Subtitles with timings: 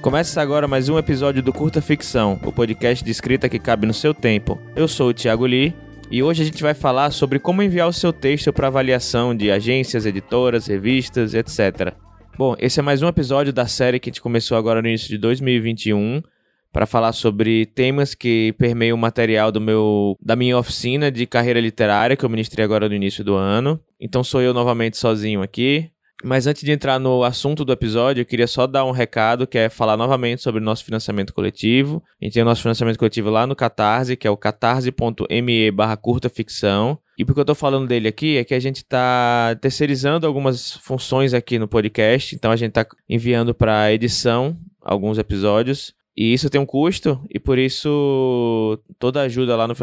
[0.00, 3.92] Começa agora mais um episódio do Curta Ficção, o podcast de escrita que cabe no
[3.92, 4.58] seu tempo.
[4.74, 5.74] Eu sou o Thiago Lee
[6.10, 9.50] e hoje a gente vai falar sobre como enviar o seu texto para avaliação de
[9.50, 11.92] agências, editoras, revistas, etc.
[12.38, 15.08] Bom, esse é mais um episódio da série que a gente começou agora no início
[15.08, 16.22] de 2021
[16.72, 21.60] para falar sobre temas que permeiam o material do meu da minha oficina de carreira
[21.60, 23.78] literária que eu ministrei agora no início do ano.
[24.00, 25.90] Então sou eu novamente sozinho aqui.
[26.24, 29.56] Mas antes de entrar no assunto do episódio, eu queria só dar um recado, que
[29.56, 32.02] é falar novamente sobre o nosso financiamento coletivo.
[32.20, 35.96] A gente tem o nosso financiamento coletivo lá no Catarse, que é o catarse.me barra
[35.96, 36.98] curta ficção.
[37.16, 41.34] E porque eu tô falando dele aqui é que a gente tá terceirizando algumas funções
[41.34, 42.34] aqui no podcast.
[42.34, 45.94] Então a gente tá enviando para edição alguns episódios.
[46.16, 49.74] E isso tem um custo, e por isso toda ajuda lá no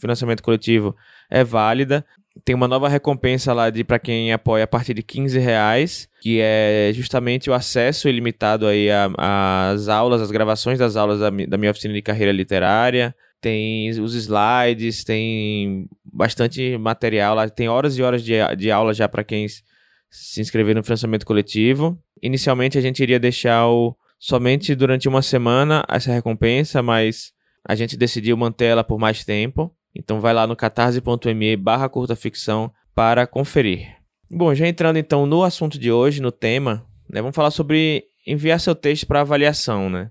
[0.00, 0.96] financiamento coletivo
[1.30, 2.04] é válida.
[2.44, 6.40] Tem uma nova recompensa lá de para quem apoia a partir de 15 reais, que
[6.40, 11.70] é justamente o acesso ilimitado aí às aulas, às gravações das aulas da, da minha
[11.70, 13.14] oficina de carreira literária.
[13.40, 19.08] Tem os slides, tem bastante material lá, tem horas e horas de, de aula já
[19.08, 19.46] para quem
[20.10, 21.98] se inscrever no financiamento coletivo.
[22.22, 27.96] Inicialmente a gente iria deixar o, somente durante uma semana essa recompensa, mas a gente
[27.96, 29.74] decidiu manter ela por mais tempo.
[29.94, 33.96] Então vai lá no catarse.me barra curta ficção para conferir.
[34.30, 38.58] Bom, já entrando então no assunto de hoje, no tema, né, vamos falar sobre enviar
[38.58, 40.10] seu texto para avaliação, né?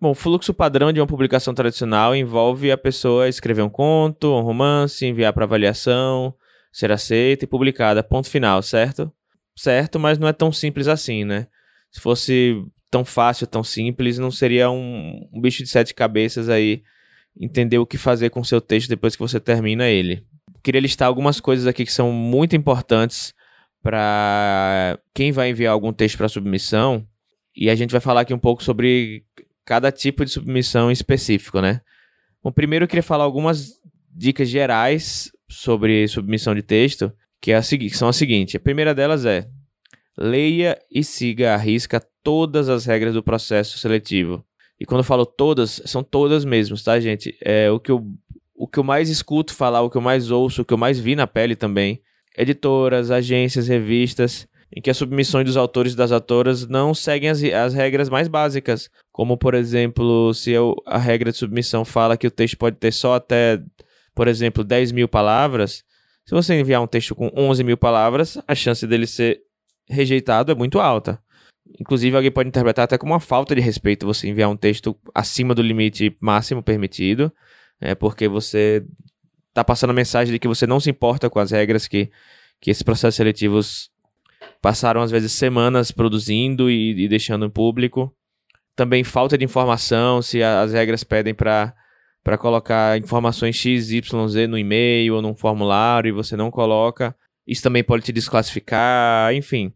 [0.00, 4.40] Bom, o fluxo padrão de uma publicação tradicional envolve a pessoa escrever um conto, um
[4.40, 6.34] romance, enviar para avaliação,
[6.72, 9.12] ser aceita e publicada, ponto final, certo?
[9.54, 11.46] Certo, mas não é tão simples assim, né?
[11.90, 12.60] Se fosse
[12.90, 16.82] tão fácil, tão simples, não seria um, um bicho de sete cabeças aí
[17.38, 20.24] entender o que fazer com seu texto depois que você termina ele.
[20.62, 23.34] Queria listar algumas coisas aqui que são muito importantes
[23.82, 27.06] para quem vai enviar algum texto para submissão
[27.56, 29.24] e a gente vai falar aqui um pouco sobre
[29.64, 31.80] cada tipo de submissão específico, né?
[32.42, 37.62] Bom, primeiro eu queria falar algumas dicas gerais sobre submissão de texto, que, é a,
[37.62, 38.54] que são as seguintes.
[38.54, 39.48] A primeira delas é
[40.16, 44.44] leia e siga à risca todas as regras do processo seletivo.
[44.82, 47.38] E quando eu falo todas, são todas mesmo, tá, gente?
[47.40, 48.04] É o que eu,
[48.52, 50.98] o que eu mais escuto falar, o que eu mais ouço, o que eu mais
[50.98, 52.02] vi na pele também.
[52.36, 57.40] Editoras, agências, revistas, em que as submissões dos autores e das autoras não seguem as,
[57.44, 58.90] as regras mais básicas.
[59.12, 62.92] Como, por exemplo, se eu, a regra de submissão fala que o texto pode ter
[62.92, 63.62] só até,
[64.16, 65.84] por exemplo, 10 mil palavras.
[66.26, 69.42] Se você enviar um texto com 11 mil palavras, a chance dele ser
[69.88, 71.21] rejeitado é muito alta.
[71.80, 75.54] Inclusive, alguém pode interpretar até como uma falta de respeito você enviar um texto acima
[75.54, 77.32] do limite máximo permitido,
[77.80, 78.84] é porque você
[79.48, 82.10] está passando a mensagem de que você não se importa com as regras que,
[82.60, 83.90] que esses processos seletivos
[84.60, 88.14] passaram, às vezes, semanas produzindo e, e deixando em público.
[88.74, 91.74] Também falta de informação, se as regras pedem para
[92.24, 97.16] para colocar informações X, Y, Z no e-mail ou num formulário e você não coloca.
[97.44, 99.74] Isso também pode te desclassificar, enfim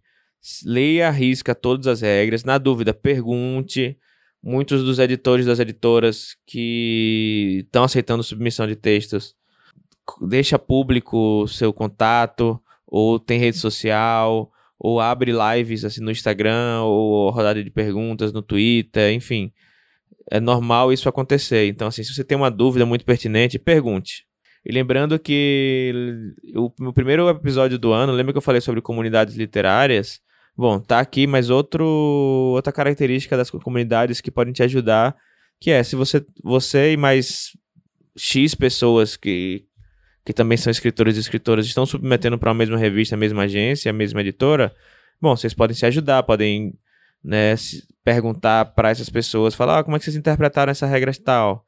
[0.64, 2.44] leia, risca todas as regras.
[2.44, 3.98] Na dúvida, pergunte.
[4.42, 9.34] Muitos dos editores das editoras que estão aceitando submissão de textos,
[10.20, 17.28] deixa público seu contato, ou tem rede social, ou abre lives assim no Instagram, ou
[17.30, 19.52] rodada de perguntas no Twitter, enfim.
[20.30, 21.66] É normal isso acontecer.
[21.66, 24.26] Então, assim, se você tem uma dúvida muito pertinente, pergunte.
[24.64, 25.92] E lembrando que
[26.54, 30.20] o, o primeiro episódio do ano, lembra que eu falei sobre comunidades literárias?
[30.56, 35.14] Bom, tá aqui mais outro, outra característica das comunidades que podem te ajudar,
[35.60, 37.50] que é se você, você e mais
[38.16, 39.66] X pessoas que,
[40.24, 43.90] que também são escritores e escritoras estão submetendo para a mesma revista, a mesma agência,
[43.90, 44.74] a mesma editora,
[45.20, 46.72] bom, vocês podem se ajudar, podem
[47.22, 47.54] né,
[48.02, 51.66] perguntar para essas pessoas, falar ah, como é que vocês interpretaram essa regra tal,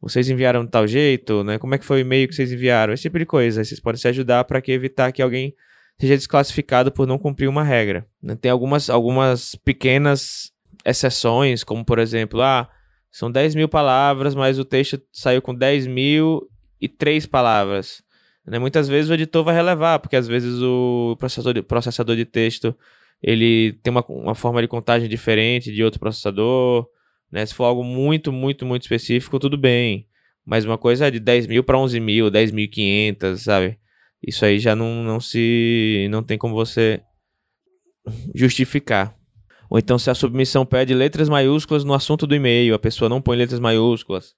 [0.00, 1.58] vocês enviaram de tal jeito, né?
[1.58, 2.94] Como é que foi o e-mail que vocês enviaram?
[2.94, 3.62] Esse tipo de coisa.
[3.62, 5.54] Vocês podem se ajudar para que evitar que alguém
[6.00, 8.06] seja desclassificado por não cumprir uma regra.
[8.22, 8.34] Né?
[8.34, 10.50] Tem algumas, algumas pequenas
[10.82, 12.68] exceções, como por exemplo, ah,
[13.12, 16.48] são 10 mil palavras, mas o texto saiu com 10 mil
[16.80, 18.02] e três palavras.
[18.46, 18.58] Né?
[18.58, 22.74] Muitas vezes o editor vai relevar, porque às vezes o processador de, processador de texto
[23.22, 26.88] ele tem uma, uma forma de contagem diferente de outro processador.
[27.30, 27.44] Né?
[27.44, 30.06] Se for algo muito, muito, muito específico, tudo bem.
[30.46, 33.79] Mas uma coisa é de 10 mil para 11 mil, 10.500, sabe?
[34.26, 36.08] Isso aí já não, não se.
[36.10, 37.02] não tem como você
[38.34, 39.16] justificar.
[39.68, 43.22] Ou então, se a submissão pede letras maiúsculas no assunto do e-mail, a pessoa não
[43.22, 44.34] põe letras maiúsculas.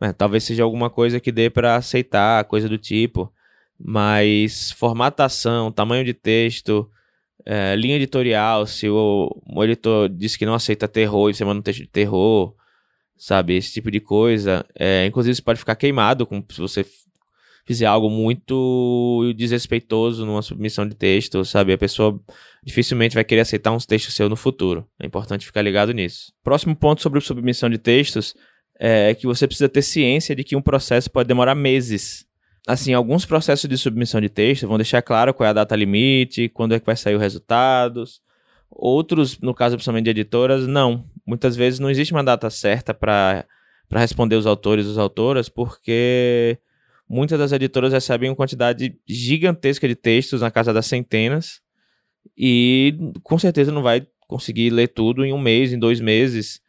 [0.00, 0.12] Né?
[0.12, 3.32] Talvez seja alguma coisa que dê para aceitar, coisa do tipo.
[3.78, 6.88] Mas formatação, tamanho de texto,
[7.44, 11.60] é, linha editorial, se o, o editor diz que não aceita terror e você manda
[11.60, 12.54] um texto de terror,
[13.16, 13.56] sabe?
[13.56, 14.64] Esse tipo de coisa.
[14.78, 16.84] É, inclusive, você pode ficar queimado com, se você
[17.66, 21.72] fizer algo muito desrespeitoso numa submissão de texto, sabe?
[21.72, 22.20] A pessoa
[22.64, 24.86] dificilmente vai querer aceitar uns textos seu no futuro.
[25.00, 26.32] É importante ficar ligado nisso.
[26.42, 28.34] Próximo ponto sobre submissão de textos
[28.78, 32.26] é que você precisa ter ciência de que um processo pode demorar meses
[32.66, 36.48] assim, alguns processos de submissão de texto vão deixar claro qual é a data limite,
[36.48, 38.20] quando é que vai sair os resultados.
[38.70, 41.04] Outros, no caso principalmente de editoras, não.
[41.26, 43.44] Muitas vezes não existe uma data certa para
[43.92, 46.58] responder os autores e as autoras, porque
[47.10, 51.60] muitas das editoras recebem uma quantidade gigantesca de textos na casa das centenas
[52.38, 56.60] e com certeza não vai conseguir ler tudo em um mês, em dois meses.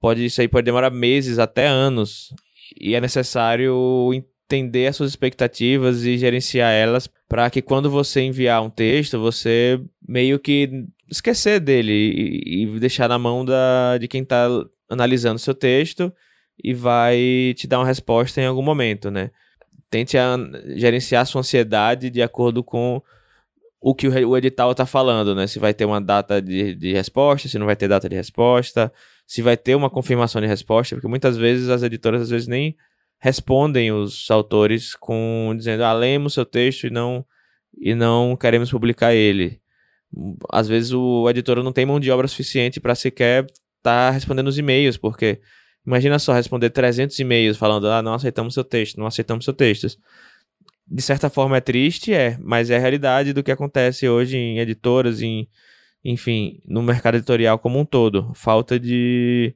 [0.00, 2.32] Pode, isso aí pode demorar meses até anos.
[2.80, 8.62] E é necessário entender as suas expectativas e gerenciar elas para que quando você enviar
[8.62, 14.22] um texto, você meio que esquecer dele e, e deixar na mão da, de quem
[14.22, 14.46] está
[14.88, 16.12] analisando seu texto
[16.62, 19.32] e vai te dar uma resposta em algum momento, né?
[19.92, 20.38] Tente a,
[20.74, 23.02] gerenciar a sua ansiedade de acordo com
[23.78, 25.46] o que o, o edital está falando, né?
[25.46, 28.90] Se vai ter uma data de, de resposta, se não vai ter data de resposta,
[29.26, 32.74] se vai ter uma confirmação de resposta, porque muitas vezes as editoras às vezes nem
[33.20, 37.22] respondem os autores com dizendo ah, lemos seu texto e não
[37.78, 39.60] e não queremos publicar ele.
[40.50, 44.48] Às vezes o editor não tem mão de obra suficiente para sequer estar tá respondendo
[44.48, 45.38] os e-mails, porque
[45.86, 49.88] imagina só responder 300 e-mails falando ah, não aceitamos seu texto, não aceitamos seu texto.
[50.86, 54.58] De certa forma é triste, é, mas é a realidade do que acontece hoje em
[54.58, 55.48] editoras, em,
[56.04, 58.32] enfim, no mercado editorial como um todo.
[58.34, 59.54] Falta de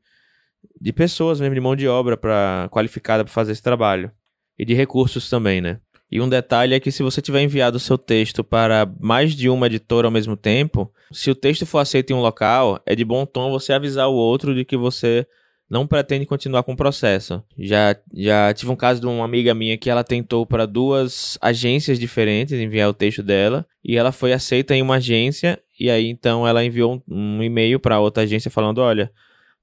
[0.81, 4.11] de pessoas mesmo, de mão de obra para qualificada para fazer esse trabalho.
[4.59, 5.81] E de recursos também, né?
[6.11, 9.49] E um detalhe é que se você tiver enviado o seu texto para mais de
[9.49, 13.05] uma editora ao mesmo tempo, se o texto for aceito em um local, é de
[13.05, 15.27] bom tom você avisar o outro de que você
[15.69, 17.43] não pretende continuar com o processo.
[17.59, 21.99] Já, já tive um caso de uma amiga minha que ela tentou para duas agências
[21.99, 26.47] diferentes enviar o texto dela e ela foi aceita em uma agência e aí então
[26.47, 29.11] ela enviou um, um e-mail para outra agência falando, olha,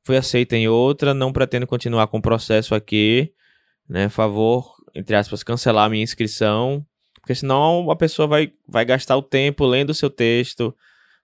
[0.03, 3.31] Fui aceita em outra, não pretendo continuar com o processo aqui,
[3.87, 4.09] né?
[4.09, 6.85] Favor, entre aspas, cancelar a minha inscrição,
[7.21, 10.75] porque senão a pessoa vai, vai gastar o tempo lendo o seu texto,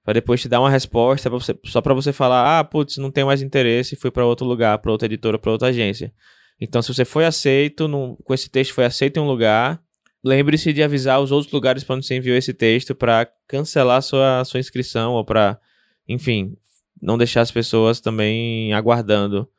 [0.04, 3.12] para depois te dar uma resposta pra você, só para você falar, ah, putz, não
[3.12, 6.14] tenho mais interesse, fui para outro lugar, para outra editora, para outra agência.
[6.60, 7.88] Então, se você foi aceito,
[8.24, 9.82] com esse texto foi aceito em um lugar,
[10.24, 14.44] lembre-se de avisar os outros lugares para onde você enviou esse texto para cancelar sua,
[14.44, 15.60] sua inscrição ou para,
[16.08, 16.56] enfim,
[17.02, 19.50] não deixar as pessoas também aguardando.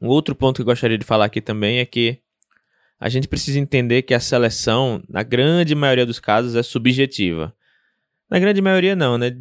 [0.00, 2.18] Um outro ponto que eu gostaria de falar aqui também é que
[2.98, 7.54] a gente precisa entender que a seleção, na grande maioria dos casos, é subjetiva.
[8.32, 9.36] Na grande maioria, não, né?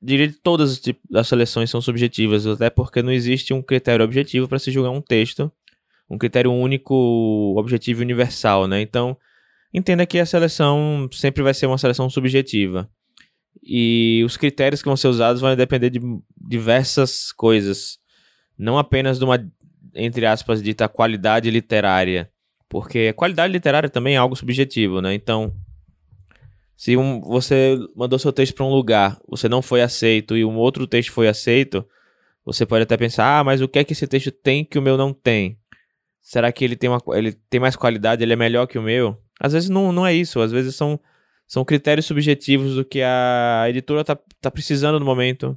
[0.00, 0.80] Diria que todas
[1.12, 5.00] as seleções são subjetivas, até porque não existe um critério objetivo para se julgar um
[5.00, 5.50] texto,
[6.08, 6.94] um critério único,
[7.58, 8.80] objetivo e universal, né?
[8.80, 9.16] Então,
[9.74, 12.88] entenda que a seleção sempre vai ser uma seleção subjetiva.
[13.60, 15.98] E os critérios que vão ser usados vão depender de
[16.40, 17.98] diversas coisas.
[18.56, 19.50] Não apenas de uma,
[19.96, 22.30] entre aspas, dita qualidade literária.
[22.68, 25.12] Porque qualidade literária também é algo subjetivo, né?
[25.12, 25.52] Então,
[26.82, 30.56] se um, você mandou seu texto para um lugar, você não foi aceito e um
[30.56, 31.86] outro texto foi aceito,
[32.44, 34.82] você pode até pensar, ah, mas o que é que esse texto tem que o
[34.82, 35.56] meu não tem?
[36.20, 39.16] Será que ele tem, uma, ele tem mais qualidade, ele é melhor que o meu?
[39.38, 40.98] Às vezes não, não é isso, às vezes são
[41.46, 45.56] são critérios subjetivos do que a editora está tá precisando no momento,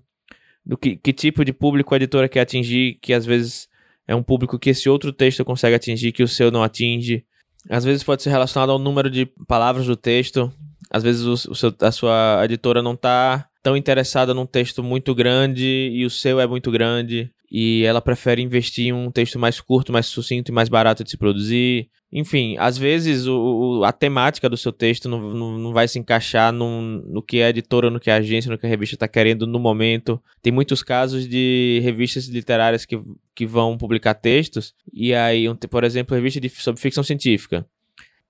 [0.64, 3.68] do que, que tipo de público a editora quer atingir, que às vezes
[4.08, 7.26] é um público que esse outro texto consegue atingir, que o seu não atinge.
[7.68, 10.54] Às vezes pode ser relacionado ao número de palavras do texto.
[10.96, 15.14] Às vezes o, o seu, a sua editora não está tão interessada num texto muito
[15.14, 19.60] grande e o seu é muito grande e ela prefere investir em um texto mais
[19.60, 21.90] curto, mais sucinto e mais barato de se produzir.
[22.14, 26.54] Enfim, às vezes o, a temática do seu texto não, não, não vai se encaixar
[26.54, 29.46] no, no que a editora, no que a agência, no que a revista está querendo
[29.46, 30.18] no momento.
[30.42, 32.98] Tem muitos casos de revistas literárias que,
[33.36, 37.68] que vão publicar textos, e aí, por exemplo, revista de, sobre ficção científica.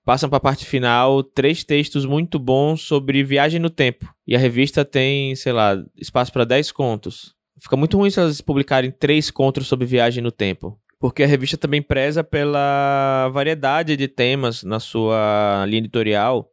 [0.06, 4.08] Passam para a parte final três textos muito bons sobre viagem no tempo.
[4.24, 7.34] E a revista tem, sei lá, espaço para 10 contos.
[7.60, 10.78] Fica muito ruim se elas publicarem três contos sobre viagem no tempo.
[11.00, 16.52] Porque a revista também preza pela variedade de temas na sua linha editorial.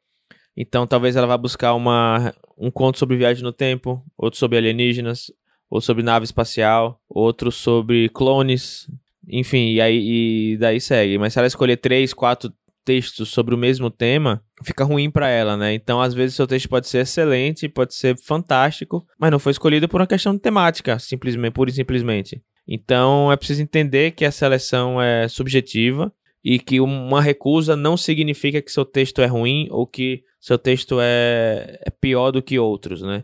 [0.58, 5.32] Então, talvez ela vá buscar uma, um conto sobre viagem no tempo, outro sobre alienígenas,
[5.70, 8.90] outro sobre nave espacial, outro sobre clones,
[9.28, 11.20] enfim, e aí e daí segue.
[11.20, 12.52] Mas se ela escolher três, quatro
[12.84, 15.74] textos sobre o mesmo tema, fica ruim para ela, né?
[15.74, 19.88] Então, às vezes, seu texto pode ser excelente, pode ser fantástico, mas não foi escolhido
[19.88, 22.42] por uma questão de temática, simplesmente, pura e simplesmente.
[22.68, 26.12] Então, é preciso entender que a seleção é subjetiva
[26.44, 31.00] e que uma recusa não significa que seu texto é ruim ou que seu texto
[31.02, 33.24] é, é pior do que outros, né?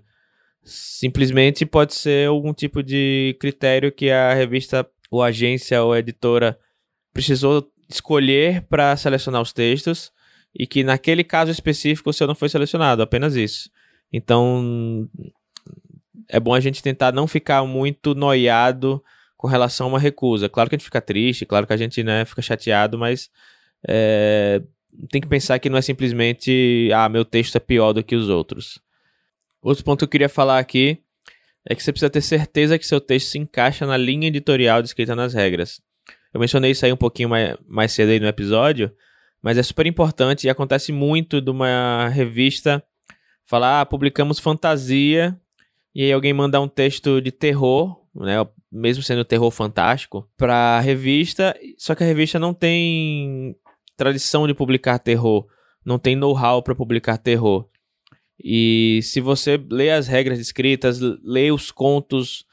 [0.63, 6.57] Simplesmente pode ser algum tipo de critério que a revista ou agência ou editora
[7.13, 10.11] precisou escolher para selecionar os textos
[10.53, 13.69] e que naquele caso específico o seu não foi selecionado, apenas isso.
[14.11, 15.09] Então
[16.27, 19.03] é bom a gente tentar não ficar muito noiado
[19.35, 20.49] com relação a uma recusa.
[20.49, 23.29] Claro que a gente fica triste, claro que a gente né, fica chateado, mas
[23.87, 24.61] é,
[25.09, 28.29] tem que pensar que não é simplesmente ah, meu texto é pior do que os
[28.29, 28.79] outros.
[29.61, 30.99] Outro ponto que eu queria falar aqui
[31.67, 35.15] é que você precisa ter certeza que seu texto se encaixa na linha editorial descrita
[35.15, 35.81] nas regras.
[36.33, 38.91] Eu mencionei isso aí um pouquinho mais, mais cedo aí no episódio,
[39.41, 42.83] mas é super importante e acontece muito de uma revista
[43.45, 45.35] falar, ah, publicamos fantasia,
[45.95, 48.35] e aí alguém mandar um texto de terror, né,
[48.71, 53.55] mesmo sendo terror fantástico, para a revista, só que a revista não tem
[53.97, 55.47] tradição de publicar terror,
[55.83, 57.67] não tem know-how para publicar terror.
[58.41, 62.45] E se você lê as regras escritas, lê os contos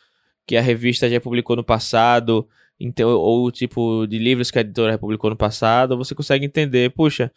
[0.47, 4.61] que a revista já publicou no passado, então, ou o tipo de livros que a
[4.61, 7.33] editora publicou no passado, você consegue entender, puxa,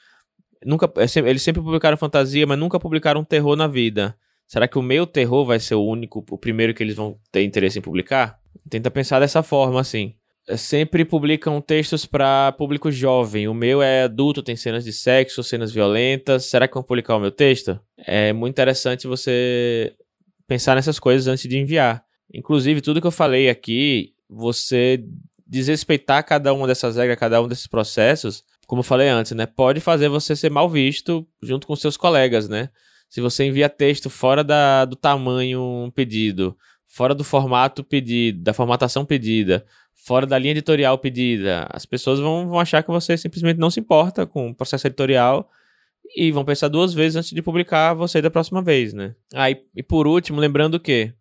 [0.65, 4.15] nunca, é eles sempre publicaram fantasia, mas nunca publicaram terror na vida.
[4.47, 7.43] Será que o meu terror vai ser o único, o primeiro que eles vão ter
[7.43, 8.39] interesse em publicar?
[8.69, 10.15] Tenta pensar dessa forma, assim.
[10.47, 13.47] É, sempre publicam textos para público jovem.
[13.47, 16.45] O meu é adulto, tem cenas de sexo, cenas violentas.
[16.45, 17.79] Será que vão publicar o meu texto?
[17.97, 19.93] É muito interessante você
[20.47, 22.03] pensar nessas coisas antes de enviar.
[22.33, 25.03] Inclusive, tudo que eu falei aqui, você
[25.49, 29.47] desrespeitar cada uma dessas regras, cada um desses processos, como eu falei antes, né?
[29.47, 32.69] Pode fazer você ser mal visto junto com seus colegas, né?
[33.09, 36.55] Se você envia texto fora da, do tamanho pedido,
[36.87, 39.65] fora do formato pedido, da formatação pedida,
[40.05, 43.79] fora da linha editorial pedida, as pessoas vão, vão achar que você simplesmente não se
[43.79, 45.49] importa com o processo editorial
[46.15, 49.15] e vão pensar duas vezes antes de publicar você da próxima vez, né?
[49.33, 51.11] Ah, e, e por último, lembrando que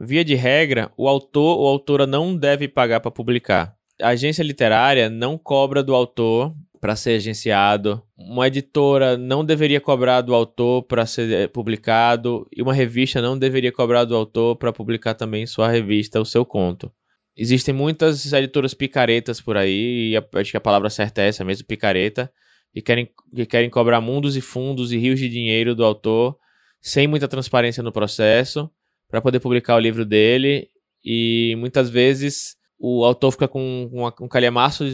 [0.00, 3.74] Via de regra, o autor ou autora não deve pagar para publicar.
[4.00, 8.00] A agência literária não cobra do autor para ser agenciado.
[8.16, 13.36] Uma editora não deveria cobrar do autor para ser eh, publicado e uma revista não
[13.36, 16.92] deveria cobrar do autor para publicar também sua revista, o seu conto.
[17.36, 21.66] Existem muitas editoras picaretas por aí, e acho que a palavra certa é essa mesmo,
[21.66, 22.32] picareta,
[22.72, 26.36] que querem, que querem cobrar mundos e fundos e rios de dinheiro do autor
[26.80, 28.70] sem muita transparência no processo
[29.08, 30.68] para poder publicar o livro dele
[31.04, 34.84] e muitas vezes o autor fica com, com um calhamaço,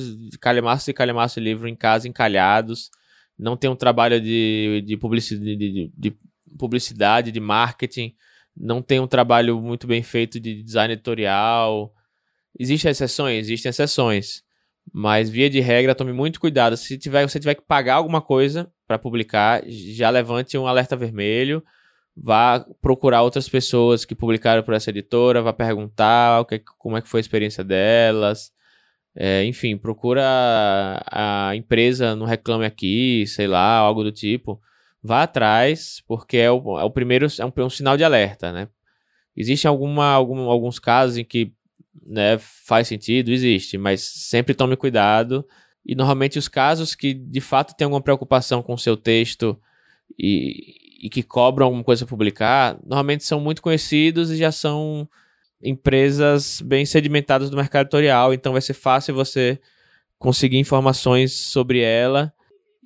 [0.40, 2.90] calhamaço e calhamaço de livro em casa encalhados,
[3.38, 6.16] não tem um trabalho de, de, publicidade, de, de
[6.59, 8.14] publicidade, de marketing,
[8.56, 11.92] não tem um trabalho muito bem feito de design editorial.
[12.59, 13.47] Existem exceções?
[13.47, 14.42] Existem exceções.
[14.92, 16.76] Mas, via de regra, tome muito cuidado.
[16.76, 21.64] Se tiver, você tiver que pagar alguma coisa para publicar, já levante um alerta vermelho
[22.16, 27.02] vá procurar outras pessoas que publicaram por essa editora, vá perguntar o que, como é
[27.02, 28.52] que foi a experiência delas.
[29.16, 30.23] É, enfim, procura
[31.06, 34.61] a, a, empresa no Reclame Aqui, sei lá, algo do tipo.
[35.02, 38.52] Vá atrás, porque é o, é o primeiro, é um, é um sinal de alerta,
[38.52, 38.68] né?
[39.37, 41.52] Existem alguma, algum, alguns casos em que
[42.06, 43.30] né, faz sentido?
[43.30, 45.47] Existe, mas sempre tome cuidado.
[45.85, 49.61] E normalmente os casos que de fato tem alguma preocupação com o seu texto
[50.18, 55.06] e, e que cobram alguma coisa publicar, normalmente são muito conhecidos e já são
[55.62, 59.61] empresas bem sedimentadas do mercado editorial, então vai ser fácil você
[60.18, 62.32] conseguir informações sobre ela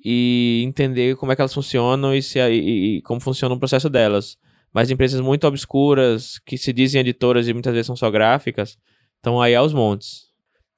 [0.03, 3.89] e entender como é que elas funcionam e, se, e, e como funciona o processo
[3.89, 4.37] delas.
[4.73, 8.77] Mas empresas muito obscuras, que se dizem editoras e muitas vezes são só gráficas,
[9.15, 10.25] estão aí aos montes.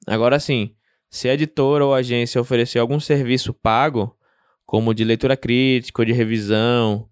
[0.06, 0.76] Agora sim,
[1.10, 4.16] se a editora ou agência oferecer algum serviço pago,
[4.64, 7.10] como de leitura crítica ou de revisão,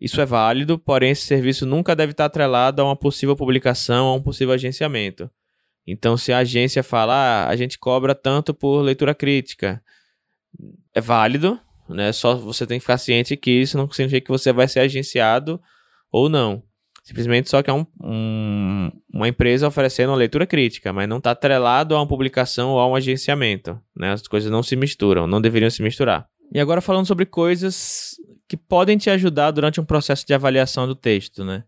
[0.00, 4.14] isso é válido, porém esse serviço nunca deve estar atrelado a uma possível publicação, a
[4.14, 5.30] um possível agenciamento.
[5.86, 9.82] Então, se a agência falar, ah, a gente cobra tanto por leitura crítica,
[10.94, 12.12] é válido, né?
[12.12, 15.60] Só você tem que ficar ciente que isso não significa que você vai ser agenciado
[16.12, 16.62] ou não.
[17.02, 21.30] Simplesmente só que é um, um, uma empresa oferecendo uma leitura crítica, mas não está
[21.30, 23.80] atrelado a uma publicação ou a um agenciamento.
[23.96, 24.12] Né?
[24.12, 26.28] As coisas não se misturam, não deveriam se misturar.
[26.52, 28.16] E agora falando sobre coisas
[28.48, 31.64] que podem te ajudar durante um processo de avaliação do texto, né?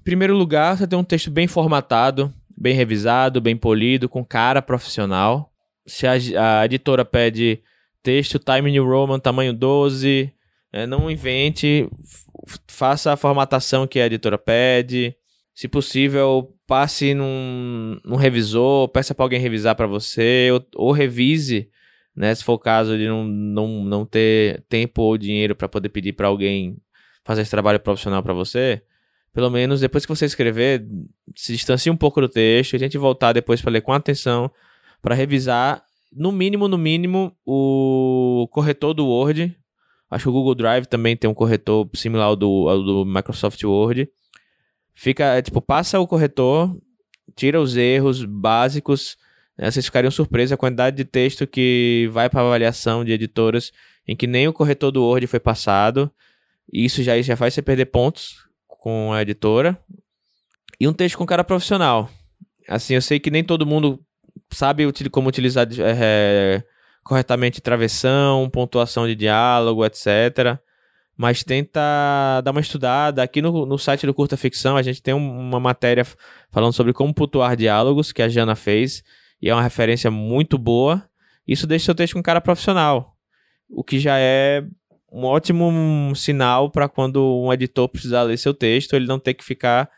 [0.00, 4.60] Em primeiro lugar, você tem um texto bem formatado, bem revisado, bem polido, com cara
[4.60, 5.50] profissional.
[5.86, 6.12] Se a,
[6.60, 7.62] a editora pede
[8.02, 10.32] texto Time New Roman tamanho 12,
[10.72, 11.88] É, não invente,
[12.66, 15.14] faça a formatação que a editora pede.
[15.54, 21.70] Se possível, passe num, num revisor, peça para alguém revisar para você, ou, ou, revise,
[22.14, 22.34] né?
[22.34, 26.12] Se for o caso de não, não, não ter tempo ou dinheiro para poder pedir
[26.12, 26.76] para alguém
[27.24, 28.82] fazer esse trabalho profissional para você,
[29.32, 30.86] pelo menos depois que você escrever,
[31.34, 34.50] se distancie um pouco do texto, a gente voltar depois para ler com atenção,
[35.02, 39.56] para revisar, no mínimo, no mínimo, o corretor do Word.
[40.10, 43.62] Acho que o Google Drive também tem um corretor similar ao do, ao do Microsoft
[43.64, 44.08] Word
[44.94, 46.74] Fica, é, tipo, passa o corretor,
[47.34, 49.16] tira os erros básicos.
[49.56, 49.70] Né?
[49.70, 53.72] Vocês ficariam surpresos a quantidade de texto que vai para avaliação de editoras
[54.06, 56.10] em que nem o corretor do Word foi passado.
[56.72, 59.78] Isso já, já faz você perder pontos com a editora.
[60.78, 62.10] E um texto com cara profissional.
[62.68, 64.00] Assim, eu sei que nem todo mundo
[64.50, 66.62] sabe como utilizar é,
[67.02, 70.58] corretamente travessão, pontuação de diálogo, etc
[71.16, 73.22] mas tenta dar uma estudada.
[73.22, 76.04] Aqui no, no site do Curta Ficção, a gente tem uma matéria
[76.50, 79.02] falando sobre como pontuar diálogos, que a Jana fez,
[79.44, 81.06] e é uma referência muito boa.
[81.46, 83.14] Isso deixa seu texto com cara profissional,
[83.68, 84.64] o que já é
[85.12, 85.70] um ótimo
[86.16, 89.90] sinal para quando um editor precisar ler seu texto, ele não ter que ficar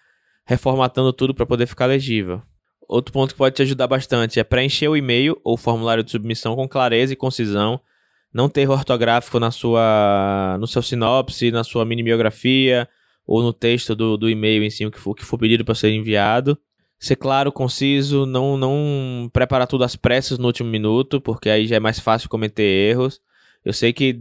[0.44, 2.42] reformatando tudo para poder ficar legível.
[2.88, 6.56] Outro ponto que pode te ajudar bastante é preencher o e-mail ou formulário de submissão
[6.56, 7.80] com clareza e concisão
[8.34, 12.88] não ter erro ortográfico na sua, no seu sinopse, na sua mini biografia
[13.24, 15.74] ou no texto do, do e-mail em si, o que for, que for pedido para
[15.74, 16.58] ser enviado.
[16.98, 21.76] Ser claro, conciso, não, não preparar tudo às pressas no último minuto, porque aí já
[21.76, 23.20] é mais fácil cometer erros.
[23.64, 24.20] Eu sei que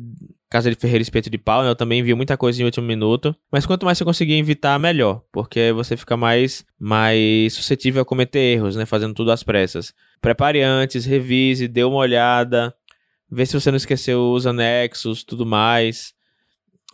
[0.50, 3.36] Casa de Ferreira Espeto de Pau, né, eu também envio muita coisa em último minuto,
[3.52, 8.40] mas quanto mais você conseguir evitar, melhor, porque você fica mais, mais suscetível a cometer
[8.40, 9.94] erros, né, fazendo tudo às pressas.
[10.22, 12.74] Prepare antes, revise, dê uma olhada,
[13.30, 16.15] ver se você não esqueceu os anexos, tudo mais.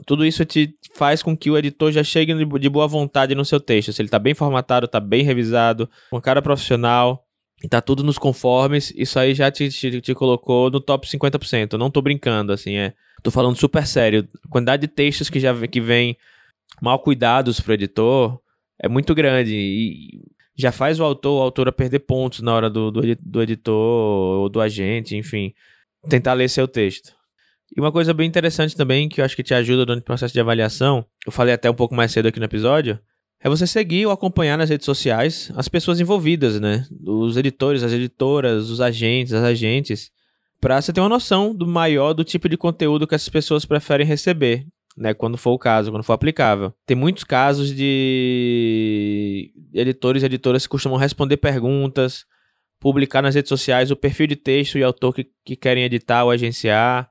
[0.06, 3.60] Tudo isso te faz com que o editor já chegue de boa vontade no seu
[3.60, 3.94] texto.
[3.94, 7.26] Se ele está bem formatado, está bem revisado, com cara profissional,
[7.64, 11.74] e tá tudo nos conformes, isso aí já te, te, te colocou no top 50%.
[11.74, 12.94] Eu não tô brincando, assim, é.
[13.22, 14.28] Tô falando super sério.
[14.44, 16.18] A quantidade de textos que já que vem
[16.82, 18.40] mal cuidados pro editor
[18.82, 19.54] é muito grande.
[19.54, 20.22] E
[20.58, 24.40] já faz o autor ou a autora perder pontos na hora do, do, do editor
[24.40, 25.54] ou do agente, enfim
[26.08, 27.14] tentar ler seu texto.
[27.76, 30.34] E uma coisa bem interessante também, que eu acho que te ajuda durante o processo
[30.34, 33.00] de avaliação, eu falei até um pouco mais cedo aqui no episódio,
[33.40, 36.86] é você seguir ou acompanhar nas redes sociais as pessoas envolvidas, né?
[37.04, 40.12] Os editores, as editoras, os agentes, as agentes,
[40.60, 44.06] para você ter uma noção do maior do tipo de conteúdo que essas pessoas preferem
[44.06, 45.14] receber, né?
[45.14, 46.72] Quando for o caso, quando for aplicável.
[46.86, 52.26] Tem muitos casos de editores e editoras que costumam responder perguntas,
[52.80, 56.32] publicar nas redes sociais o perfil de texto e autor que, que querem editar ou
[56.32, 57.10] agenciar.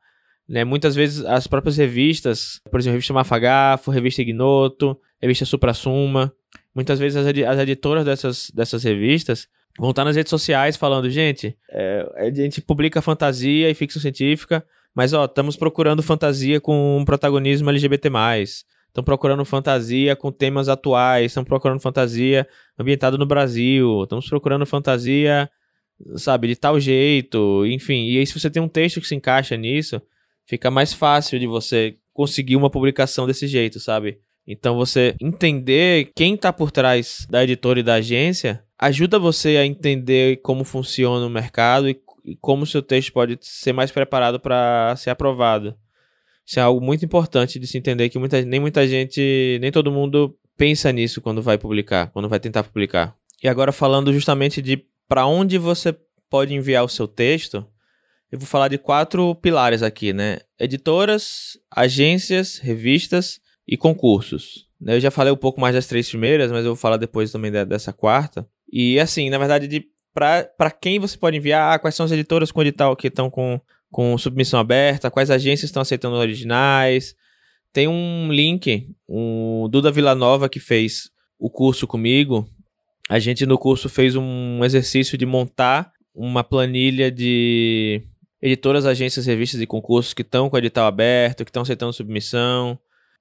[0.50, 0.64] Né?
[0.64, 6.32] Muitas vezes as próprias revistas, por exemplo, a revista Mafagafo, revista Ignoto, revista Supra Suma,
[6.74, 9.46] muitas vezes as, edi as editoras dessas, dessas revistas
[9.78, 14.66] vão estar nas redes sociais falando, gente, é, a gente publica fantasia e ficção científica,
[14.92, 18.10] mas ó, estamos procurando fantasia com um protagonismo LGBT+.
[18.88, 22.44] Estão procurando fantasia com temas atuais, estão procurando fantasia
[22.76, 25.48] ambientada no Brasil, estamos procurando fantasia
[26.16, 28.06] sabe, de tal jeito, enfim.
[28.06, 30.00] E aí, se você tem um texto que se encaixa nisso,
[30.50, 34.18] fica mais fácil de você conseguir uma publicação desse jeito, sabe?
[34.44, 39.64] Então, você entender quem está por trás da editora e da agência ajuda você a
[39.64, 44.96] entender como funciona o mercado e, e como seu texto pode ser mais preparado para
[44.96, 45.76] ser aprovado.
[46.44, 49.92] Isso é algo muito importante de se entender que muita, nem muita gente, nem todo
[49.92, 53.14] mundo pensa nisso quando vai publicar, quando vai tentar publicar.
[53.40, 55.94] E agora falando justamente de para onde você
[56.28, 57.64] pode enviar o seu texto,
[58.30, 60.38] eu vou falar de quatro pilares aqui, né?
[60.58, 64.68] Editoras, agências, revistas e concursos.
[64.84, 67.50] Eu já falei um pouco mais das três primeiras, mas eu vou falar depois também
[67.50, 68.46] dessa quarta.
[68.72, 72.50] E assim, na verdade, de para quem você pode enviar, ah, quais são as editoras
[72.50, 77.14] com edital que estão com, com submissão aberta, quais agências estão aceitando originais.
[77.72, 82.48] Tem um link, o um Duda Villanova que fez o curso comigo,
[83.08, 88.02] a gente no curso fez um exercício de montar uma planilha de
[88.42, 92.78] editoras, agências, revistas e concursos que estão com o edital aberto, que estão aceitando submissão.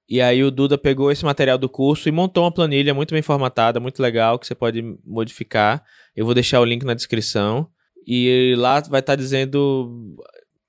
[0.08, 3.22] E aí o Duda pegou esse material do curso e montou uma planilha muito bem
[3.22, 5.84] formatada, muito legal, que você pode modificar.
[6.16, 7.68] Eu vou deixar o link na descrição.
[8.06, 10.16] E lá vai estar tá dizendo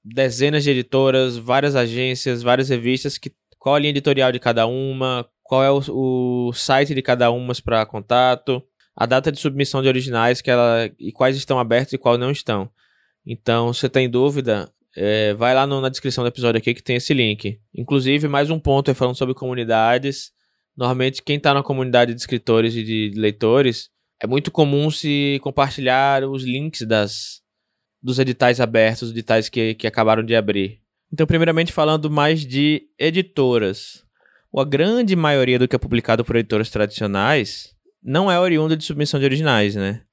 [0.04, 5.26] dezenas de editoras, várias agências, várias revistas, que, qual a linha editorial de cada uma,
[5.44, 8.62] qual é o, o site de cada uma para contato,
[8.96, 12.32] a data de submissão de originais que ela, e quais estão abertos e quais não
[12.32, 12.70] estão.
[13.25, 16.84] Então, se você tem dúvida, é, vai lá no, na descrição do episódio aqui que
[16.84, 17.60] tem esse link.
[17.73, 20.31] Inclusive, mais um ponto é falando sobre comunidades.
[20.75, 23.89] Normalmente, quem está na comunidade de escritores e de leitores,
[24.21, 27.41] é muito comum se compartilhar os links das,
[28.01, 30.79] dos editais abertos, os editais que, que acabaram de abrir.
[31.13, 34.03] Então, primeiramente, falando mais de editoras.
[34.55, 39.19] A grande maioria do que é publicado por editoras tradicionais não é oriunda de submissão
[39.19, 40.03] de originais, né?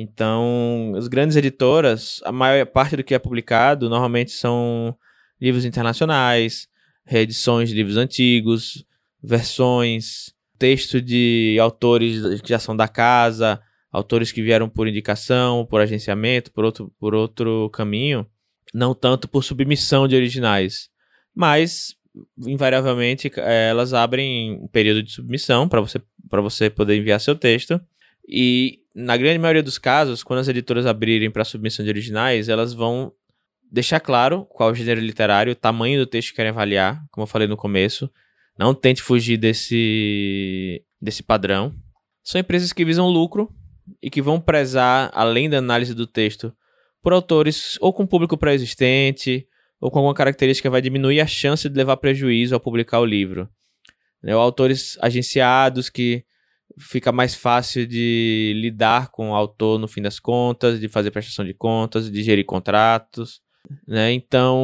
[0.00, 4.96] Então, as grandes editoras, a maior parte do que é publicado normalmente são
[5.40, 6.68] livros internacionais,
[7.04, 8.84] reedições de livros antigos,
[9.20, 15.80] versões, texto de autores que já são da casa, autores que vieram por indicação, por
[15.80, 18.24] agenciamento, por outro, por outro caminho,
[18.72, 20.90] não tanto por submissão de originais.
[21.34, 21.96] Mas,
[22.46, 27.80] invariavelmente, elas abrem um período de submissão para você, você poder enviar seu texto.
[28.28, 32.74] E na grande maioria dos casos, quando as editoras abrirem para submissão de originais, elas
[32.74, 33.12] vão
[33.70, 37.28] deixar claro qual o gênero literário, o tamanho do texto que querem avaliar, como eu
[37.28, 38.10] falei no começo.
[38.58, 41.72] Não tente fugir desse, desse padrão.
[42.24, 43.48] São empresas que visam lucro
[44.02, 46.52] e que vão prezar, além da análise do texto,
[47.00, 49.46] por autores ou com público pré-existente
[49.80, 53.06] ou com alguma característica que vai diminuir a chance de levar prejuízo ao publicar o
[53.06, 53.48] livro.
[54.20, 56.24] Né, ou autores agenciados que
[56.78, 61.44] fica mais fácil de lidar com o autor no fim das contas, de fazer prestação
[61.44, 63.40] de contas, de gerir contratos,
[63.86, 64.12] né?
[64.12, 64.58] Então,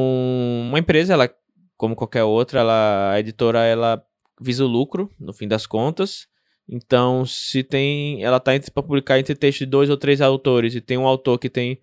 [0.69, 1.31] uma empresa, ela,
[1.77, 4.05] como qualquer outra, ela, a editora, ela
[4.41, 6.29] visa o lucro no fim das contas.
[6.69, 10.81] Então, se tem, ela está para publicar entre textos de dois ou três autores e
[10.81, 11.81] tem um autor que tem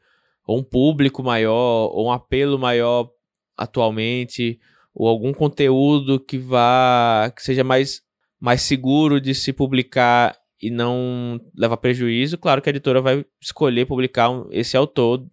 [0.47, 3.09] um público maior ou um apelo maior
[3.55, 4.59] atualmente
[4.93, 8.01] ou algum conteúdo que vá que seja mais
[8.41, 13.85] mais seguro de se publicar e não levar prejuízo, claro que a editora vai escolher
[13.85, 15.25] publicar esse autor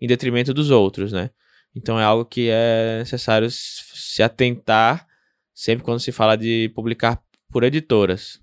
[0.00, 1.30] em detrimento dos outros, né?
[1.76, 5.06] Então é algo que é necessário se atentar
[5.52, 8.40] sempre quando se fala de publicar por editoras,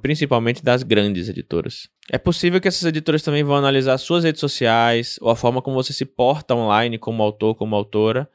[0.00, 1.88] principalmente das grandes editoras.
[2.10, 5.76] É possível que essas editoras também vão analisar suas redes sociais ou a forma como
[5.76, 8.28] você se porta online como autor, como autora,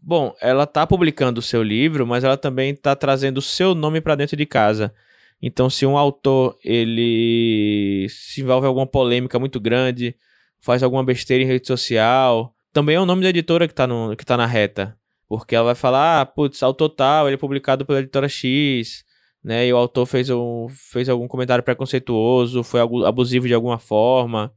[0.00, 4.00] Bom, ela está publicando o seu livro, mas ela também está trazendo o seu nome
[4.00, 4.94] para dentro de casa.
[5.40, 10.16] Então, se um autor ele se envolve em alguma polêmica muito grande,
[10.60, 13.86] faz alguma besteira em rede social, também é o nome da editora que está
[14.26, 14.96] tá na reta.
[15.28, 19.04] Porque ela vai falar, ah, putz, autor tal, ele é publicado pela editora X,
[19.44, 19.66] né?
[19.66, 24.52] E o autor fez, um, fez algum comentário preconceituoso, foi abusivo de alguma forma.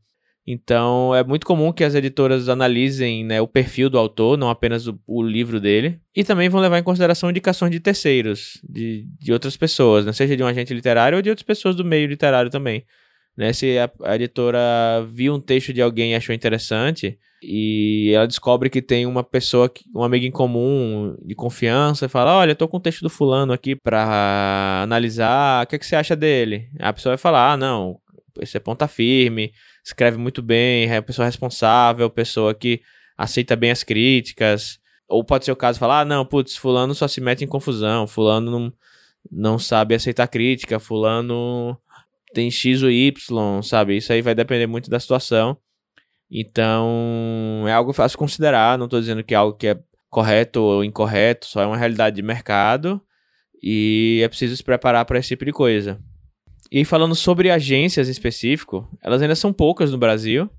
[0.45, 4.87] Então é muito comum que as editoras analisem né, o perfil do autor, não apenas
[4.87, 9.31] o, o, livro dele, e também vão levar em consideração indicações de terceiros, de, de
[9.31, 12.49] outras pessoas, né, seja de um agente literário ou de outras pessoas do meio literário
[12.49, 12.83] também.
[13.37, 14.59] Né, se a, a editora
[15.07, 19.71] viu um texto de alguém e achou interessante, e ela descobre que tem uma pessoa,
[19.95, 23.09] um amigo em comum de confiança, e fala: Olha, eu tô com o texto do
[23.09, 26.69] fulano aqui pra analisar, o que, é que você acha dele?
[26.79, 27.99] A pessoa vai falar: Ah, não,
[28.39, 29.51] esse é ponta firme
[29.83, 32.81] escreve muito bem, é pessoa responsável, pessoa que
[33.17, 34.79] aceita bem as críticas.
[35.07, 37.47] Ou pode ser o caso de falar, ah, não, putz, fulano só se mete em
[37.47, 38.73] confusão, fulano não,
[39.31, 41.77] não sabe aceitar crítica, fulano
[42.33, 43.97] tem X ou Y, sabe?
[43.97, 45.57] Isso aí vai depender muito da situação.
[46.29, 50.83] Então, é algo fácil considerar, não estou dizendo que é algo que é correto ou
[50.83, 53.01] incorreto, só é uma realidade de mercado
[53.61, 55.99] e é preciso se preparar para esse tipo de coisa.
[56.71, 60.49] E falando sobre agências em específico, elas ainda são poucas no Brasil,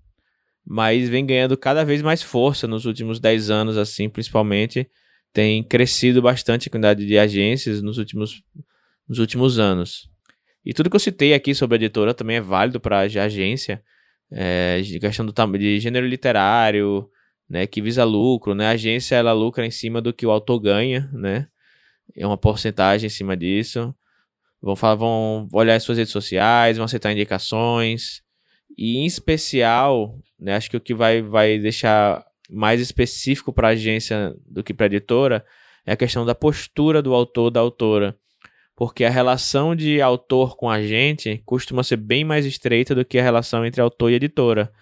[0.65, 4.87] mas vem ganhando cada vez mais força nos últimos 10 anos, assim, principalmente.
[5.33, 8.43] Tem crescido bastante a quantidade de agências nos últimos,
[9.09, 10.11] nos últimos anos.
[10.63, 13.83] E tudo que eu citei aqui sobre a editora também é válido para a agência,
[14.31, 17.09] é, questão do, de gênero literário,
[17.49, 18.67] né, que visa lucro, né?
[18.67, 21.49] A agência ela lucra em cima do que o autor ganha, né?
[22.15, 23.95] É uma porcentagem em cima disso
[24.63, 28.23] vão, falar, vão olhar as suas redes sociais, vão aceitar indicações.
[28.79, 33.71] E em especial, né, acho que o que vai, vai deixar mais específico para a
[33.73, 35.45] agência do que para a editora
[35.85, 38.17] é a questão da postura do autor da autora.
[38.77, 43.23] Porque a relação de autor com agente costuma ser bem mais estreita do que a
[43.23, 44.73] relação entre autor e editora.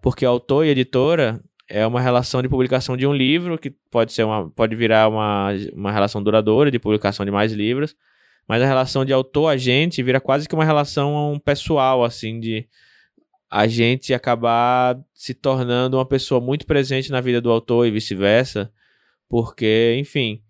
[0.00, 4.24] Porque autor e editora é uma relação de publicação de um livro, que pode ser
[4.24, 7.96] uma, pode virar uma, uma relação duradoura de publicação de mais livros,
[8.48, 12.66] mas a relação de autor-agente vira quase que uma relação pessoal, assim, de
[13.50, 18.70] a gente acabar se tornando uma pessoa muito presente na vida do autor e vice-versa,
[19.28, 20.42] porque, enfim,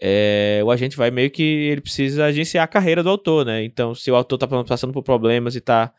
[0.00, 3.62] é, o agente vai meio que ele precisa agenciar a carreira do autor, né?
[3.64, 5.92] Então, se o autor está passando por problemas e tá,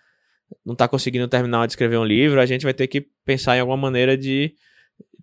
[0.65, 3.59] não está conseguindo terminar de escrever um livro, a gente vai ter que pensar em
[3.59, 4.55] alguma maneira de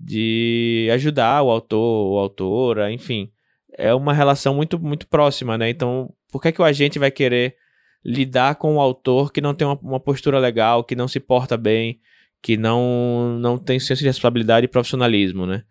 [0.01, 3.31] de ajudar o autor ou autora, enfim.
[3.79, 5.71] É uma relação muito, muito próxima, né?
[5.71, 7.57] Então, por que, que o agente vai querer
[8.05, 11.57] lidar com o autor que não tem uma, uma postura legal, que não se porta
[11.57, 12.01] bem,
[12.43, 15.63] que não, não tem senso de responsabilidade e profissionalismo, né?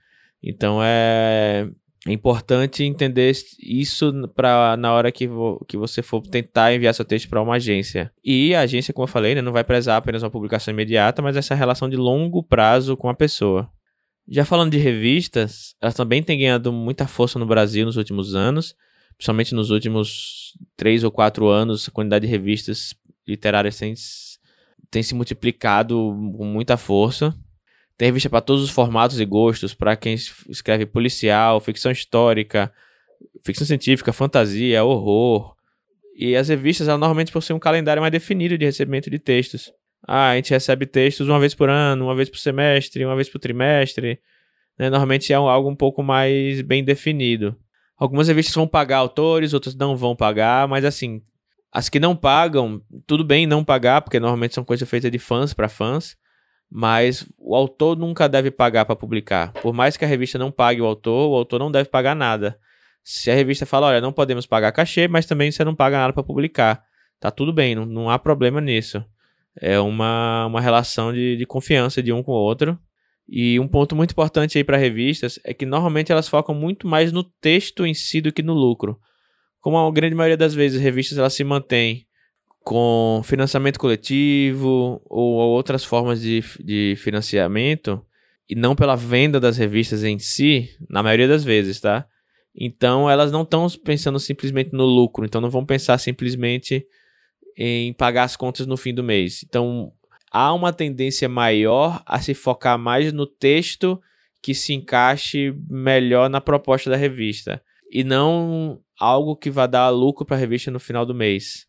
[0.42, 1.68] Então é,
[2.08, 7.06] é importante entender isso para na hora que, vo, que você for tentar enviar seu
[7.06, 8.12] texto para uma agência.
[8.24, 11.36] E a agência, como eu falei, né, não vai prezar apenas uma publicação imediata, mas
[11.36, 13.70] essa relação de longo prazo com a pessoa.
[14.30, 18.76] Já falando de revistas, elas também têm ganhado muita força no Brasil nos últimos anos,
[19.16, 22.94] principalmente nos últimos três ou quatro anos, a quantidade de revistas
[23.26, 23.94] literárias tem,
[24.92, 25.96] tem se multiplicado
[26.38, 27.34] com muita força.
[27.98, 32.72] Tem revista para todos os formatos e gostos, para quem escreve policial, ficção histórica,
[33.44, 35.56] ficção científica, fantasia, horror.
[36.16, 39.74] E as revistas, elas normalmente possuem um calendário mais definido de recebimento de textos.
[40.06, 43.30] Ah, a gente recebe textos uma vez por ano, uma vez por semestre, uma vez
[43.30, 44.20] por trimestre.
[44.78, 44.90] Né?
[44.90, 47.56] Normalmente é algo um pouco mais bem definido.
[47.98, 51.22] Algumas revistas vão pagar autores, outras não vão pagar, mas assim,
[51.72, 55.54] as que não pagam, tudo bem não pagar, porque normalmente são coisas feitas de fãs
[55.54, 56.16] para fãs,
[56.70, 59.52] mas o autor nunca deve pagar para publicar.
[59.54, 62.60] Por mais que a revista não pague o autor, o autor não deve pagar nada.
[63.04, 66.14] Se a revista fala, olha, não podemos pagar cachê, mas também você não paga nada
[66.14, 66.84] para publicar,
[67.20, 69.04] tá tudo bem, não, não há problema nisso.
[69.60, 72.80] É uma, uma relação de, de confiança de um com o outro.
[73.28, 77.12] E um ponto muito importante aí para revistas é que normalmente elas focam muito mais
[77.12, 79.00] no texto em si do que no lucro.
[79.60, 82.08] Como a grande maioria das vezes revistas elas se mantêm
[82.64, 88.02] com financiamento coletivo ou outras formas de, de financiamento
[88.50, 92.06] e não pela venda das revistas em si, na maioria das vezes, tá?
[92.56, 96.86] Então elas não estão pensando simplesmente no lucro, então não vão pensar simplesmente
[97.58, 99.44] em pagar as contas no fim do mês.
[99.44, 99.92] Então,
[100.32, 104.00] há uma tendência maior a se focar mais no texto
[104.42, 110.26] que se encaixe melhor na proposta da revista e não algo que vá dar lucro
[110.26, 111.66] para a revista no final do mês.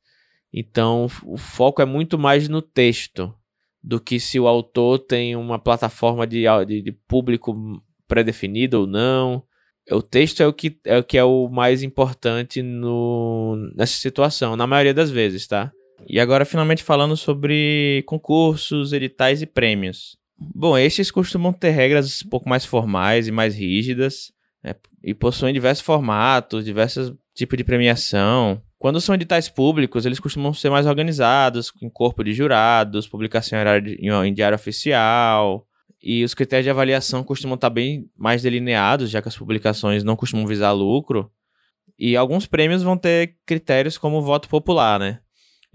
[0.53, 3.35] Então, o foco é muito mais no texto
[3.83, 7.55] do que se o autor tem uma plataforma de, de, de público
[8.07, 9.43] pré-definido ou não.
[9.91, 14.57] O texto é o que é o, que é o mais importante no, nessa situação,
[14.57, 15.73] na maioria das vezes, tá?
[16.07, 20.17] E agora, finalmente, falando sobre concursos, editais e prêmios.
[20.39, 24.33] Bom, estes costumam ter regras um pouco mais formais e mais rígidas,
[24.63, 28.63] né, e possuem diversos formatos, diversos tipos de premiação.
[28.79, 33.59] Quando são editais públicos, eles costumam ser mais organizados, com corpo de jurados, publicação
[34.25, 35.67] em diário oficial,
[36.01, 40.15] e os critérios de avaliação costumam estar bem mais delineados, já que as publicações não
[40.15, 41.29] costumam visar lucro.
[41.99, 45.19] E alguns prêmios vão ter critérios como voto popular, né?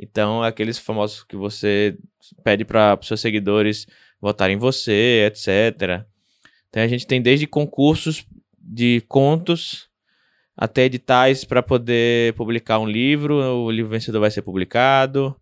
[0.04, 1.98] Então, aqueles famosos que você
[2.44, 3.88] pede para os seus seguidores
[4.20, 6.06] votarem em você, etc.
[6.70, 8.26] Então, a gente tem desde concursos
[8.60, 9.88] de contos
[10.58, 15.36] até editais para poder publicar um livro, o livro vencedor vai ser publicado,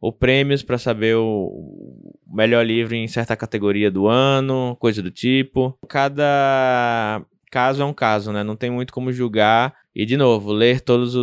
[0.00, 5.78] ou prêmios para saber o melhor livro em certa categoria do ano, coisa do tipo.
[5.88, 8.42] Cada caso é um caso, né?
[8.42, 11.14] Não tem muito como julgar e, de novo, ler todas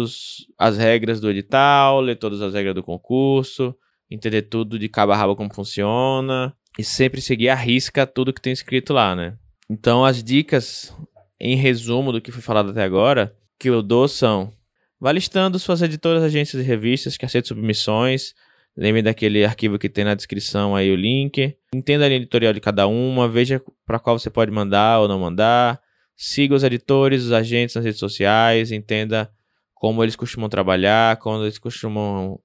[0.57, 3.75] as regras do edital, ler todas as regras do concurso,
[4.09, 8.41] entender tudo de cabo a rabo como funciona e sempre seguir a risca tudo que
[8.41, 9.37] tem escrito lá, né?
[9.69, 10.93] Então, as dicas,
[11.39, 14.51] em resumo do que foi falado até agora, que eu dou são:
[14.99, 18.33] vá listando suas editoras, agências e revistas que aceitam submissões.
[18.77, 21.55] Lembre daquele arquivo que tem na descrição aí o link.
[21.73, 25.17] Entenda a linha editorial de cada uma, veja para qual você pode mandar ou não
[25.17, 25.79] mandar.
[26.15, 29.29] Siga os editores, os agentes nas redes sociais, entenda
[29.73, 32.39] como eles costumam trabalhar, como eles costumam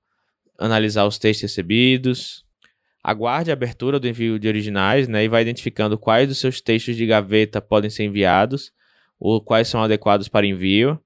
[0.59, 2.45] analisar os textos recebidos.
[3.03, 6.97] Aguarde a abertura do envio de originais né, e vai identificando quais dos seus textos
[6.97, 8.73] de gaveta podem ser enviados
[9.19, 11.01] ou quais são adequados para envio.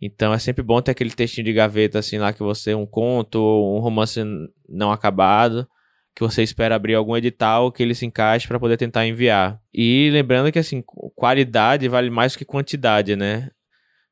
[0.00, 3.38] Então é sempre bom ter aquele textinho de gaveta assim lá que você um conto,
[3.38, 4.20] um romance
[4.68, 5.66] não acabado
[6.14, 9.60] que você espera abrir algum edital que ele se encaixe para poder tentar enviar.
[9.72, 10.82] E lembrando que assim,
[11.20, 13.50] qualidade vale mais que quantidade, né?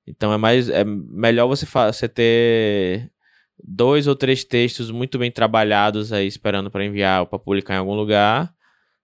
[0.07, 3.11] Então é mais é melhor você, você ter
[3.62, 7.79] dois ou três textos muito bem trabalhados aí esperando para enviar ou para publicar em
[7.79, 8.53] algum lugar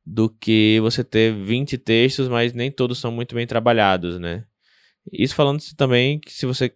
[0.07, 4.45] do que você ter 20 textos, mas nem todos são muito bem trabalhados, né?
[5.12, 6.75] Isso falando também que se você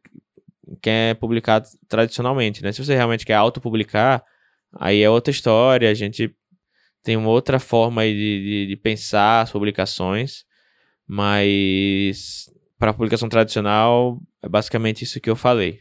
[0.83, 2.73] quer publicar tradicionalmente, né?
[2.73, 4.25] Se você realmente quer autopublicar,
[4.77, 6.35] Aí é outra história, a gente
[7.03, 10.45] tem uma outra forma de, de, de pensar as publicações,
[11.09, 15.81] mas para a publicação tradicional é basicamente isso que eu falei.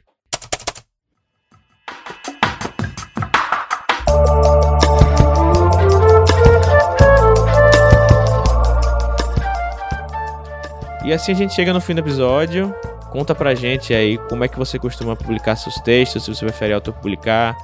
[11.04, 12.74] E assim a gente chega no fim do episódio.
[13.12, 16.74] Conta pra gente aí como é que você costuma publicar seus textos, se você prefere
[16.74, 17.56] autopublicar,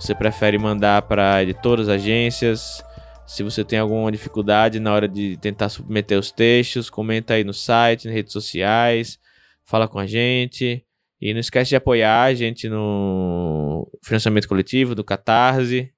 [0.00, 2.82] se você prefere mandar para editoras, agências,
[3.28, 7.52] se você tem alguma dificuldade na hora de tentar submeter os textos, comenta aí no
[7.52, 9.20] site, nas redes sociais,
[9.66, 10.82] fala com a gente.
[11.20, 15.92] E não esquece de apoiar a gente no financiamento coletivo do Catarse.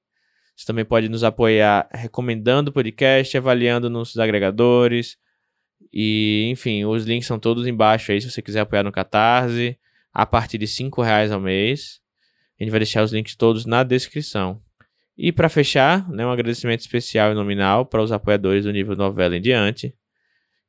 [0.57, 5.17] Você também pode nos apoiar recomendando o podcast, avaliando nos agregadores.
[5.93, 9.79] E, enfim, os links são todos embaixo aí se você quiser apoiar no Catarse,
[10.13, 12.01] a partir de R$ reais ao mês.
[12.59, 14.61] A gente vai deixar os links todos na descrição.
[15.23, 19.37] E para fechar, né, um agradecimento especial e nominal para os apoiadores do nível novela
[19.37, 19.95] em diante,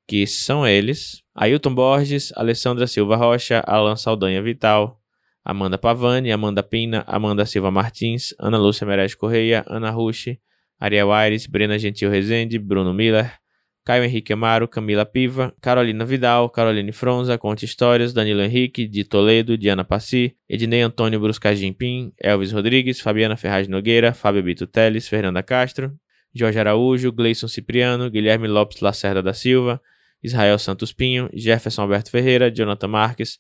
[0.06, 5.00] que são eles: Ailton Borges, Alessandra Silva Rocha, Alan Saldanha Vital,
[5.42, 10.38] Amanda Pavani, Amanda Pina, Amanda Silva Martins, Ana Lúcia Merez Correia, Ana Rushi,
[10.78, 13.40] Ariel Aires, Brena Gentil Rezende, Bruno Miller,
[13.84, 19.58] Caio Henrique Amaro, Camila Piva, Carolina Vidal, Caroline Fronza, Conte Histórias, Danilo Henrique, de Toledo,
[19.58, 25.42] Diana Passi, Ednei Antônio Bruscagem Pim, Elvis Rodrigues, Fabiana Ferraz Nogueira, Fábio Bito Teles, Fernanda
[25.42, 25.92] Castro,
[26.38, 29.82] Jorge Araújo, Gleison Cipriano, Guilherme Lopes Lacerda da Silva,
[30.22, 33.40] Israel Santos Pinho, Jefferson Alberto Ferreira, Jonathan Marques,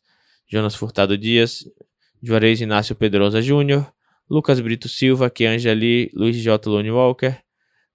[0.52, 1.64] Jonas Furtado Dias,
[2.22, 3.94] Juarez Inácio Pedrosa Júnior,
[4.30, 6.70] Lucas Brito Silva, Kiangeli, Luiz J.
[6.70, 7.38] Lone Walker,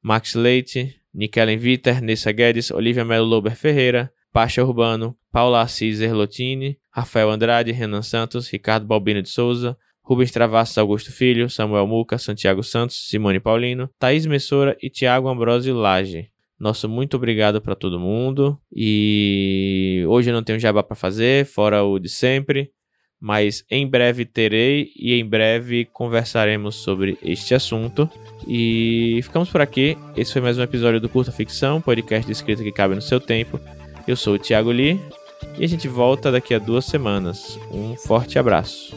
[0.03, 6.79] Max Leite, Nikellen Viter, Nessa Guedes, Olivia Melo Lober Ferreira, Pacha Urbano, Paula Assis Erlotini,
[6.91, 12.63] Rafael Andrade, Renan Santos, Ricardo Balbino de Souza, Rubens Travassos Augusto Filho, Samuel Muca, Santiago
[12.63, 16.31] Santos, Simone Paulino, Thaís Messora e Tiago Ambrosio Lage.
[16.61, 18.61] Nosso muito obrigado para todo mundo.
[18.71, 22.71] E hoje eu não tenho jabá para fazer, fora o de sempre
[23.21, 28.09] mas em breve terei e em breve conversaremos sobre este assunto.
[28.47, 29.97] E ficamos por aqui.
[30.17, 33.19] Esse foi mais um episódio do Curta Ficção, podcast de escrita que cabe no seu
[33.19, 33.59] tempo.
[34.07, 35.01] Eu sou o Thiago Lee
[35.59, 37.59] e a gente volta daqui a duas semanas.
[37.73, 38.95] Um forte abraço.